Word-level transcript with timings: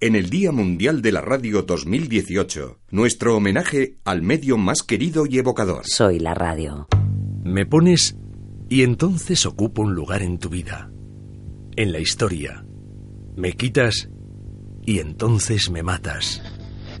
En 0.00 0.14
el 0.14 0.30
Día 0.30 0.52
Mundial 0.52 1.02
de 1.02 1.10
la 1.10 1.20
Radio 1.20 1.62
2018, 1.62 2.82
nuestro 2.92 3.36
homenaje 3.36 3.96
al 4.04 4.22
medio 4.22 4.56
más 4.56 4.84
querido 4.84 5.26
y 5.26 5.38
evocador. 5.38 5.82
Soy 5.86 6.20
la 6.20 6.34
radio. 6.34 6.86
Me 7.42 7.66
pones 7.66 8.16
y 8.68 8.84
entonces 8.84 9.44
ocupo 9.44 9.82
un 9.82 9.96
lugar 9.96 10.22
en 10.22 10.38
tu 10.38 10.50
vida, 10.50 10.92
en 11.74 11.90
la 11.90 11.98
historia. 11.98 12.64
Me 13.34 13.54
quitas 13.54 14.08
y 14.86 15.00
entonces 15.00 15.68
me 15.68 15.82
matas. 15.82 16.44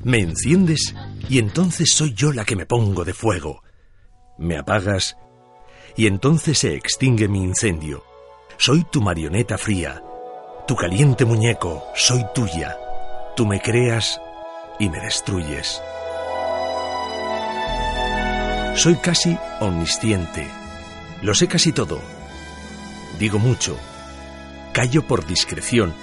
Me 0.02 0.18
enciendes 0.18 0.92
y 1.28 1.38
entonces 1.38 1.92
soy 1.94 2.14
yo 2.14 2.32
la 2.32 2.44
que 2.44 2.56
me 2.56 2.66
pongo 2.66 3.04
de 3.04 3.14
fuego. 3.14 3.62
Me 4.40 4.56
apagas 4.56 5.16
y 5.96 6.08
entonces 6.08 6.58
se 6.58 6.74
extingue 6.74 7.28
mi 7.28 7.44
incendio. 7.44 8.02
Soy 8.56 8.84
tu 8.90 9.00
marioneta 9.00 9.56
fría, 9.56 10.02
tu 10.66 10.74
caliente 10.74 11.24
muñeco, 11.24 11.84
soy 11.94 12.24
tuya. 12.34 12.76
Tú 13.38 13.46
me 13.46 13.60
creas 13.60 14.20
y 14.80 14.88
me 14.88 14.98
destruyes. 14.98 15.80
Soy 18.74 18.96
casi 18.96 19.38
omnisciente. 19.60 20.44
Lo 21.22 21.34
sé 21.34 21.46
casi 21.46 21.70
todo. 21.70 22.00
Digo 23.20 23.38
mucho. 23.38 23.76
Callo 24.72 25.06
por 25.06 25.24
discreción. 25.24 25.94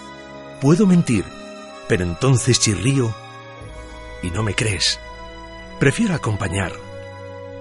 Puedo 0.61 0.85
mentir, 0.85 1.25
pero 1.89 2.05
entonces 2.05 2.57
chirrío 2.57 3.13
y 4.23 4.31
no 4.31 4.41
me 4.41 4.53
crees. 4.53 4.97
Prefiero 5.77 6.15
acompañar, 6.15 6.71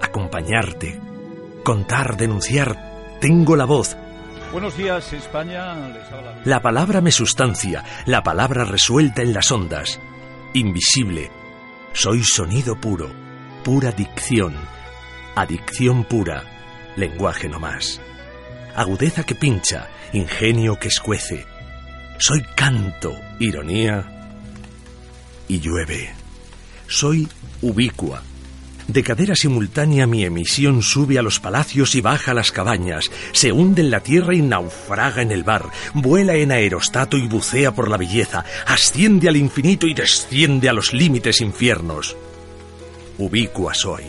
acompañarte, 0.01 1.01
contar, 1.65 2.15
denunciar. 2.15 3.17
Tengo 3.19 3.57
la 3.57 3.65
voz, 3.65 3.97
Buenos 4.51 4.77
días, 4.77 5.11
España. 5.13 5.75
La 6.45 6.61
palabra 6.61 7.01
me 7.01 7.11
sustancia, 7.11 7.83
la 8.05 8.23
palabra 8.23 8.63
resuelta 8.63 9.21
en 9.21 9.33
las 9.33 9.51
ondas. 9.51 9.99
Invisible. 10.53 11.29
Soy 11.93 12.23
sonido 12.23 12.79
puro, 12.79 13.11
pura 13.63 13.91
dicción. 13.91 14.53
Adicción 15.35 16.05
pura, 16.05 16.43
lenguaje 16.95 17.49
no 17.49 17.59
más. 17.59 17.99
Agudeza 18.75 19.23
que 19.23 19.35
pincha, 19.35 19.89
ingenio 20.13 20.77
que 20.79 20.87
escuece. 20.87 21.45
Soy 22.17 22.41
canto, 22.55 23.13
ironía 23.39 24.05
y 25.47 25.59
llueve. 25.59 26.13
Soy 26.87 27.27
ubicua, 27.61 28.21
de 28.87 29.03
cadera 29.03 29.35
simultánea 29.35 30.05
mi 30.05 30.23
emisión 30.23 30.81
sube 30.81 31.17
a 31.17 31.21
los 31.21 31.39
palacios 31.39 31.95
y 31.95 32.01
baja 32.01 32.31
a 32.31 32.33
las 32.33 32.51
cabañas, 32.51 33.09
se 33.31 33.51
hunde 33.51 33.81
en 33.81 33.91
la 33.91 34.01
tierra 34.01 34.35
y 34.35 34.41
naufraga 34.41 35.21
en 35.21 35.31
el 35.31 35.43
bar, 35.43 35.69
vuela 35.93 36.35
en 36.35 36.51
aerostato 36.51 37.17
y 37.17 37.27
bucea 37.27 37.73
por 37.73 37.89
la 37.89 37.97
belleza, 37.97 38.45
asciende 38.67 39.27
al 39.27 39.37
infinito 39.37 39.87
y 39.87 39.93
desciende 39.93 40.69
a 40.69 40.73
los 40.73 40.93
límites 40.93 41.41
infiernos. 41.41 42.15
Ubicua 43.17 43.73
soy. 43.73 44.03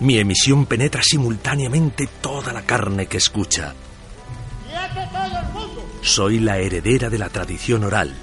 Mi 0.00 0.18
emisión 0.18 0.66
penetra 0.66 1.02
simultáneamente 1.02 2.08
toda 2.20 2.52
la 2.52 2.62
carne 2.62 3.06
que 3.06 3.18
escucha. 3.18 3.74
Soy 6.02 6.40
la 6.40 6.58
heredera 6.58 7.10
de 7.10 7.18
la 7.18 7.28
tradición 7.28 7.84
oral, 7.84 8.14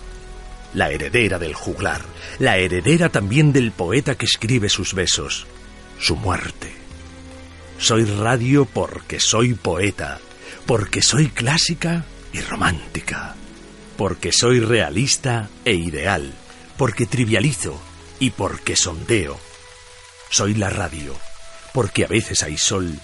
la 0.74 0.92
heredera 0.92 1.40
del 1.40 1.54
juglar, 1.54 2.02
la 2.40 2.58
heredera 2.58 3.10
también 3.10 3.54
del 3.54 3.72
poeta 3.72 4.16
que 4.16 4.26
escribe 4.26 4.70
sus 4.70 4.94
besos, 4.94 5.48
su 6.00 6.16
muerte. 6.16 6.72
Soy 7.78 8.06
radio 8.06 8.66
porque 8.66 9.20
soy 9.20 9.54
poeta, 9.54 10.20
porque 10.66 11.02
soy 11.02 11.30
clásica 11.30 12.06
y 12.34 12.42
romántica, 12.42 13.36
porque 13.98 14.32
soy 14.32 14.60
realista 14.60 15.50
e 15.66 15.74
ideal, 15.74 16.34
porque 16.78 17.06
trivializo 17.06 17.80
y 18.20 18.32
porque 18.32 18.76
sondeo. 18.76 19.40
Soy 20.30 20.56
la 20.56 20.70
radio, 20.70 21.16
porque 21.74 22.06
a 22.06 22.08
veces 22.08 22.44
hay 22.44 22.58
sol 22.58 23.00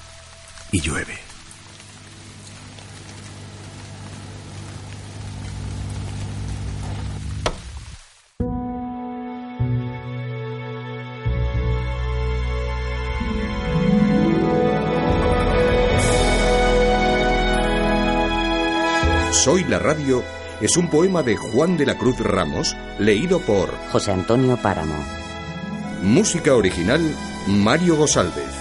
y 0.72 0.81
llueve. 0.81 1.33
Soy 19.34 19.64
la 19.64 19.80
radio 19.80 20.24
es 20.62 20.78
un 20.78 20.90
poema 20.90 21.24
de 21.24 21.36
Juan 21.36 21.76
de 21.76 21.88
la 21.88 21.98
Cruz 21.98 22.20
Ramos, 22.20 22.78
leído 23.00 23.40
por 23.40 23.76
José 23.92 24.12
Antonio 24.12 24.58
Páramo. 24.58 24.96
Música 26.04 26.56
original 26.56 27.02
Mario 27.48 27.98
Gosalvez. 27.98 28.54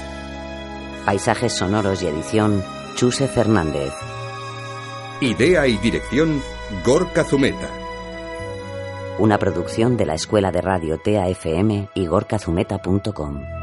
Paisajes 1.05 1.53
sonoros 1.53 2.03
y 2.03 2.07
edición 2.07 2.65
Chuse 2.97 3.29
Fernández. 3.29 3.93
Idea 5.21 5.69
y 5.69 5.77
dirección 5.77 6.43
Gorka 6.85 7.23
Zumeta. 7.23 7.69
Una 9.19 9.39
producción 9.39 9.99
de 9.99 10.07
la 10.07 10.15
Escuela 10.15 10.51
de 10.51 10.63
Radio 10.63 10.99
TAFM 10.99 11.91
y 11.95 12.07
gorkazumeta.com. 12.07 13.62